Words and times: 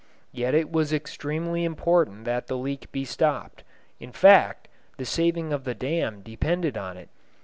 Yet 0.31 0.55
it 0.55 0.71
was 0.71 0.91
extremely 0.91 1.63
important 1.63 2.25
that 2.25 2.47
the 2.47 2.57
leak 2.57 2.91
be 2.91 3.05
stopped 3.05 3.63
in 3.99 4.11
fact, 4.11 4.67
the 4.97 5.05
saving 5.05 5.53
of 5.53 5.63
the 5.63 5.75
dam 5.75 6.21
depended 6.23 6.75
on 6.75 6.97
it. 6.97 7.09